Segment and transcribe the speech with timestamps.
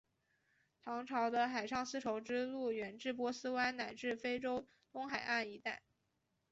[0.83, 5.83] 唐朝的海上丝绸之路远至波斯湾乃至非洲东海岸一带。